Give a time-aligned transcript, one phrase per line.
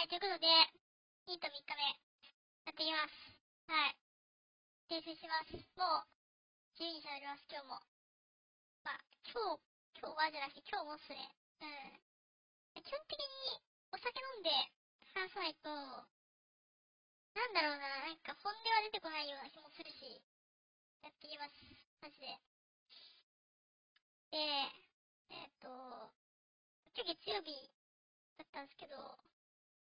[0.00, 0.48] はい、ということで、
[1.28, 1.84] ニート3日目、
[2.64, 3.36] やっていきます。
[3.68, 4.00] はい。
[4.88, 5.52] 訂正します。
[5.76, 6.08] もう、
[6.72, 7.76] 自由に喋ります、今日も。
[8.80, 9.60] まあ、今日、
[10.00, 11.20] 今日はじゃなくて、今日もっすね。
[11.60, 12.80] うん。
[12.80, 13.60] 基本的に、
[13.92, 14.48] お酒飲んで
[15.12, 20.00] 話さないと、なんだろうな、なんか本音は出てこないような気もするし、
[21.04, 21.60] やっていきます。
[22.00, 22.40] マジで。
[24.32, 24.48] で、
[25.28, 25.68] えっ、と、
[26.96, 27.52] 今日月曜日
[28.40, 28.96] だったんですけど、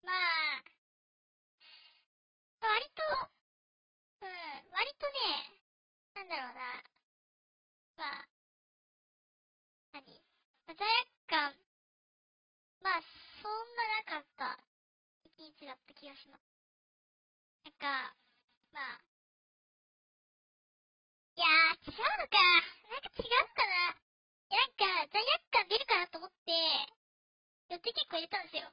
[0.02, 0.64] まあ、
[2.60, 3.02] 割と、
[4.22, 4.30] うん、
[4.72, 5.62] 割とね、
[6.14, 6.82] なんだろうな、
[7.96, 8.28] まあ、
[9.92, 10.04] 何？
[10.66, 11.54] 罪悪感、
[12.82, 13.02] まあ、
[13.42, 14.58] そんななかった
[15.24, 16.42] 一日だった気がします。
[17.64, 18.14] なんか、
[18.72, 19.00] まあ、
[21.36, 22.38] いやー、違うのか。
[22.90, 23.94] なんか違うかな。
[24.50, 26.50] なんか、罪悪感出るかなと思って、
[27.70, 28.72] 予定結構入れたんですよ。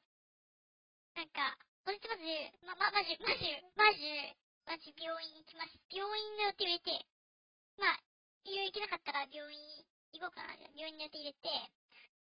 [1.15, 1.55] なんか、
[1.87, 2.27] 当日まず、
[2.67, 3.47] ま、ま、まじ、まじ、
[3.79, 4.35] まじ、
[4.67, 5.79] まじ病院行きます。
[5.87, 6.91] 病院の予定入れて、
[7.79, 8.03] まあ、
[8.43, 9.55] 医療行けなかったら病院
[10.11, 10.59] 行こうかな。
[10.75, 11.47] 病院の予定入れて、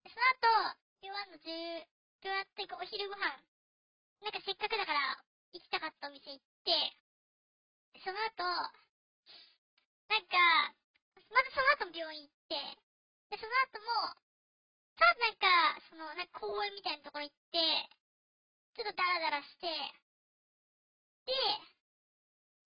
[0.01, 0.25] でその
[0.73, 1.85] 後、病院の10、
[2.25, 3.37] 病院っていうかお昼ご飯、
[4.25, 5.21] なんかせっかくだから
[5.53, 6.73] 行きたかったお店行って、
[8.01, 8.45] その後、
[10.09, 10.41] なんか、
[11.29, 12.57] まずその後も病院行って、
[13.29, 13.77] で、その後
[14.09, 14.17] も、
[14.97, 18.00] さあなんか、その、なんか公園みたいなところ行って、
[18.75, 19.67] ちょっとダラダラして、
[21.27, 21.33] で、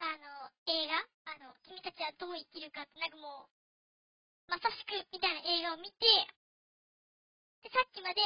[0.00, 1.00] あの、映画？
[1.32, 6.04] あの、君たちはどう生きるかって、なんかもう、まさしくみたいな映画を見て、
[7.64, 8.20] で、さっきまで、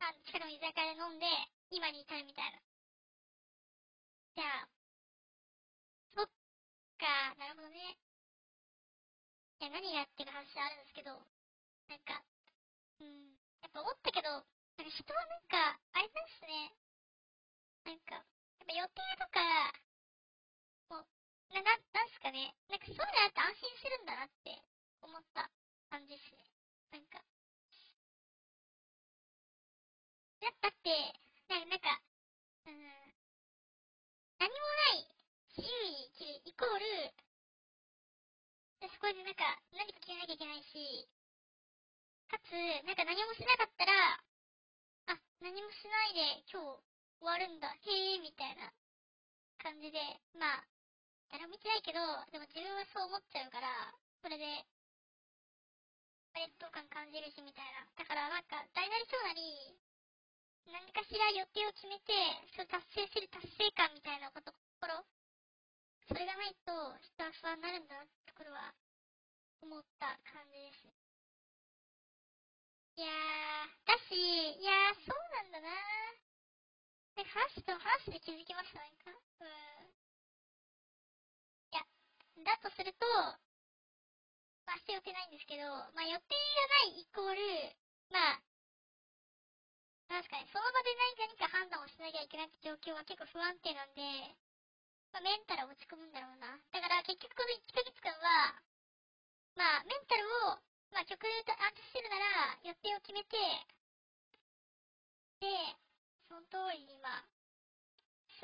[0.00, 1.26] あの、近くの居酒屋で飲んで、
[1.70, 2.58] 今に至るみたいな。
[4.34, 4.68] じゃあ、
[6.16, 6.26] そっ
[6.96, 7.98] か、なるほどね。
[9.60, 11.12] いや、何がっていう話あるんですけど、
[11.88, 12.24] なんか、
[13.00, 14.44] うん、やっぱ思ったけど、
[14.90, 16.74] 人はなんか、あれなんすね。
[17.86, 18.24] なんか、やっ
[18.66, 19.38] ぱ予定とか、
[20.90, 21.06] もう、
[21.54, 22.54] な、な、なんすかね。
[22.68, 24.58] なんかそういうのあって安心するんだなって
[25.02, 25.48] 思った
[25.90, 26.42] 感じですね。
[26.90, 27.22] なんか。
[30.40, 30.90] だだって、
[31.48, 32.02] なんなんか、
[32.66, 33.14] うん、
[34.38, 34.56] 何も
[34.90, 35.06] ない、
[35.54, 37.14] 自由に生きるイコール、
[38.80, 41.06] でそこでなんか、何か決めなきゃいけないし、
[42.30, 42.52] かつ、
[42.86, 43.59] なんか何もしな、
[45.72, 46.82] しないで今日
[47.20, 48.72] 終わるんだ、へえ、みたいな
[49.62, 50.00] 感じで、
[50.34, 50.64] まあ、
[51.30, 52.00] 誰も見てないけど、
[52.32, 53.68] でも自分はそう思っちゃうから、
[54.22, 54.66] それで、
[56.34, 57.86] 劣等感感じるし、みたいな。
[57.94, 59.78] だからなんか、大なり小なり、
[60.70, 62.14] 何かしら予定を決めて、
[62.54, 65.04] それを達成する達成感みたいなこと、ところ、
[66.08, 66.72] それがないと
[67.14, 68.74] 人は不安になるんだなってところは
[69.62, 70.82] 思った感じです。
[72.96, 74.79] いやー、だし、いやー、
[75.50, 75.74] なんだな
[77.18, 79.10] なんか話と話して気づきました、なんか。
[79.10, 79.90] うん。
[81.74, 81.82] いや、
[82.46, 83.02] だとすると、
[84.62, 85.66] まあ、して予定ないんですけど、
[85.98, 87.42] まあ、予定がないイコール、
[88.14, 88.46] まあ、
[90.06, 94.06] なんすかね、その場で何か判断をしなきゃいけない状況は結構不安定なんで、
[95.10, 96.62] まあ、メンタル落ち込むんだろうな。
[96.70, 98.54] だから結局この1ヶ月間は、
[99.58, 100.62] まあ、メンタルを、
[100.94, 103.34] まあ、極力安定してるなら、予定を決めて、
[105.40, 107.24] その通りに、まあ、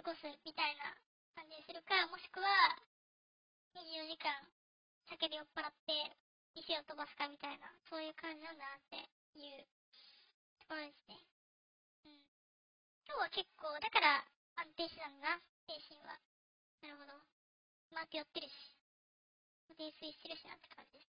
[0.00, 0.96] 過ごすみたいな
[1.36, 2.48] 感じにするか、もしくは、
[3.76, 4.32] 24時間、
[5.04, 5.92] 酒で酔っ払って、
[6.56, 8.96] 石を飛ばすかみたいな、そういう感じなんだなって
[9.36, 9.68] いう
[10.64, 11.20] ところですね。
[12.08, 12.24] うん。
[13.04, 14.24] 今日は結構、だから
[14.56, 16.16] 安定してたんだな、精神は。
[16.80, 17.12] なるほど。
[17.92, 18.72] まあ、酔ってるし。
[19.68, 21.12] 泥酔してるしなって感じです。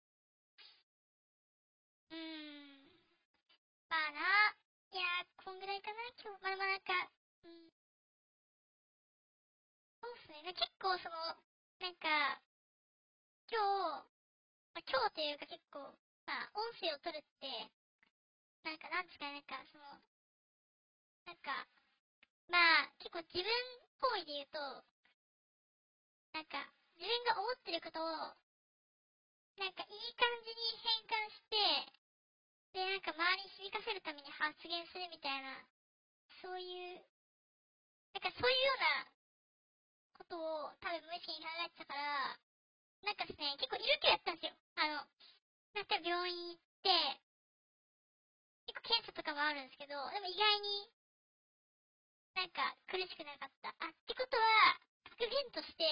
[2.11, 2.99] うーん。
[3.87, 4.59] まあな。
[4.91, 6.45] いやー、こんぐらいかな、今日。
[6.45, 6.93] まあまあなんか、
[7.41, 7.73] うん。
[9.97, 10.53] そうっすね。
[10.53, 11.17] 結構その、
[11.81, 12.37] なんか、
[13.49, 14.13] 今日、
[14.77, 15.97] まあ、今日というか結構、
[16.29, 17.49] まあ、音声を取るって、
[18.61, 19.89] なんか、なんですかね、なんか、その、
[21.25, 21.65] なんか、
[22.53, 24.61] まあ、結構自分行為で言うと、
[26.37, 26.61] なんか、
[27.01, 28.37] 自分が思ってることを、
[29.57, 31.89] なんかいい感じに変換して、
[32.77, 34.01] で、なんか周りに響かせる
[34.49, 35.61] 発言するみたいな、
[36.41, 36.65] そうい
[36.97, 37.05] う、
[38.17, 39.13] なんかそういうような
[40.17, 42.33] ことを多分無意識に考えてたから、
[43.05, 44.57] なんかですね、結構いる気がやったんですよ。
[44.81, 45.05] あの、
[45.77, 46.89] なんか病院行って、
[48.73, 50.89] 結構検査とかもあるんですけど、でも意外に
[52.33, 53.69] なんか苦しくなかった。
[53.85, 54.81] あ、ってことは、
[55.13, 55.85] 格言として、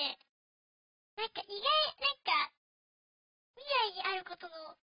[1.21, 1.61] なんか意外、
[2.01, 2.33] なんか、
[3.53, 4.81] 未来にあることの、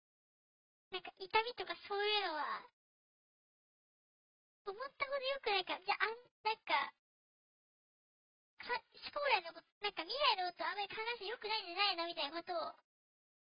[0.88, 2.64] なんか痛みとかそういうのは、
[4.68, 6.92] 思ったほど良くないから、じゃあ、ん、なんか、
[8.68, 12.76] 将来のこと、なんか未来のことあんまり考えて良くないんじゃないのみたいなことを、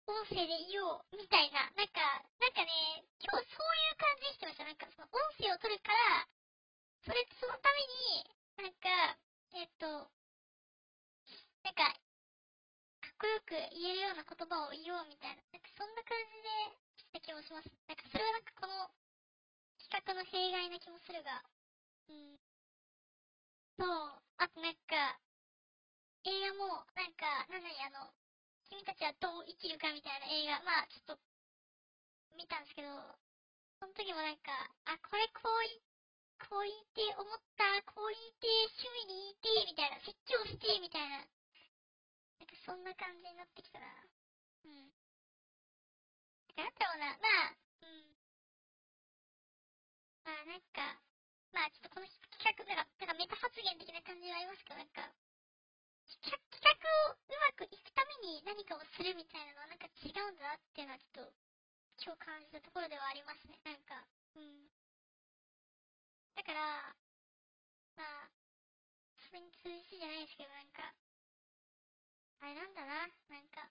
[0.09, 1.69] 音声で言おう、みたいな。
[1.73, 2.01] なんか、
[2.37, 4.65] なんかね、今日そういう感じにしてました。
[4.65, 6.25] なんか、その音声を取るから、
[7.05, 7.81] それ、そのため
[8.13, 8.25] に、
[8.57, 8.89] なんか、
[9.53, 10.09] えっと、
[11.65, 15.41] なんか、かっこよく言えるような言葉を言おうみたいな。
[15.53, 17.69] なんかそんな感じでした気もします。
[17.87, 18.89] なんかそれはなんかこの
[20.19, 21.39] の弊害な気もするが。
[22.09, 22.35] うん。
[23.79, 23.87] そう。
[24.35, 25.15] あとなんか、
[26.27, 28.11] 映画も、なんか、なんだにあの、
[28.67, 31.19] 君たちはどう生きるかみたいな映画、まあちょっと、
[32.35, 32.91] 見たんですけど、
[33.79, 34.51] その時もなんか、
[34.91, 35.79] あ、これこうい、
[36.51, 41.23] こう言って思った、こう言って、趣味に言って、みたいな、説教して、みたいな。
[42.39, 43.87] なんかそんな感じになってきたな。
[43.87, 44.91] うん。
[46.59, 48.19] なんだろうな、まあ、うん。
[50.25, 51.01] まあなんか、
[51.51, 52.07] まあちょっとこの
[52.37, 55.09] 企画、なんか、なんかメタ発言的な感じはありますけど、なんか、
[56.05, 56.69] 企画企画
[57.09, 61.33] をうまくいくために何かをするみたいなのはなんか違うんだなっていうのはちょっと、
[61.97, 63.57] 今日感じたところではありますね。
[63.65, 64.05] なんか、
[64.37, 64.69] うん。
[66.37, 66.93] だから、
[67.97, 68.29] まあ、
[69.17, 70.93] それに通じてじゃないですけど、なんか、
[72.45, 73.65] あれなんだな、なんか、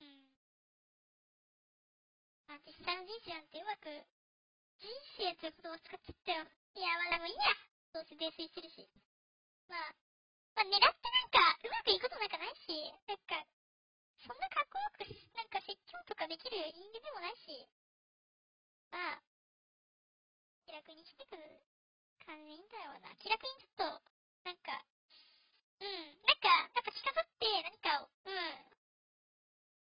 [0.00, 0.32] うん。
[2.48, 3.92] まあ、実際の人生なんてうまく、
[4.80, 4.88] 人
[5.20, 6.48] 生という言葉を使っちゃったよ。
[6.72, 7.73] いや、まあでもいいや。
[7.94, 8.90] どうせ泥酔してるし。
[9.70, 9.94] まあ、
[10.58, 13.38] まあ狙ってなんか、うまくいくことなんかないし、なんか、
[14.18, 15.06] そんなかっこよく、
[15.38, 17.54] なんか説教とかできる人間でもないし、
[18.90, 19.22] まあ、
[20.66, 21.62] 気楽にしてくる
[22.26, 23.14] 感じいいんだろうな。
[23.14, 24.02] 気楽にちょっと、
[24.42, 24.74] なんか、
[25.78, 28.34] うん、なんか、やっぱ着方って何か、うん、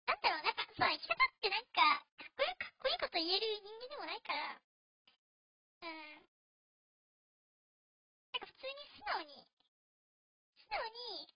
[0.05, 4.66] なんだろう、なんか、そうだね、着方ってなんか、かっこよ、かっこいいこと言える人間でもないから、
[9.17, 9.49] 直に、
[10.61, 11.33] 素直に、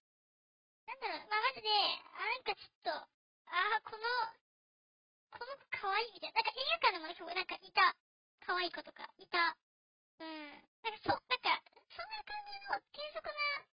[0.85, 1.73] なんだろう、まあ、マジで、
[2.13, 4.05] あ、なんかちょっと、あー、この、
[5.33, 6.45] この子可愛いみたいな。
[6.45, 7.97] なんか映画館でも結構なんかいた。
[8.45, 9.57] 可愛い子とか、いた。
[10.21, 10.61] うん。
[10.85, 11.57] なんかそう、なんか、
[11.89, 13.65] そんな感じの低俗な、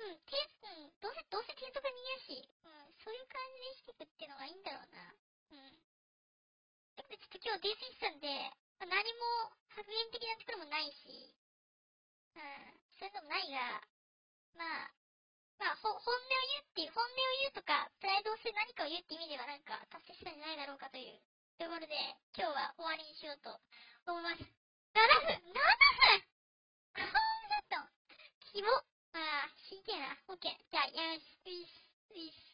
[0.00, 0.32] うん、低、
[0.64, 5.12] うん、どうせ、どうせ低俗に言うし、うん、そういう感じでしていくっていうのがいいんだろうな。
[5.52, 5.76] うん。
[6.96, 8.28] だけどちょっと今日泥酔してたんで、
[8.80, 11.34] 何も発言的なところもないし、
[12.36, 13.82] うん、そういうのもないが、
[14.54, 14.94] まあ、
[15.58, 21.18] まあ、本音を言うっていう、本音を言うとか、プライドを捨て何かを言うって意味ではなんか達成したんじゃないだろうかという
[21.58, 21.94] ところで、
[22.34, 23.50] 今日は終わりにしようと
[24.06, 24.42] 思います。
[24.42, 26.34] 7分 !7 分
[26.94, 27.10] こん
[27.50, 27.82] なと、
[28.52, 28.70] 希望。
[29.14, 30.18] ああ、死にてえな。
[30.28, 30.58] オッケー。
[30.70, 32.53] じゃあ、よし、ういっす、ういっす。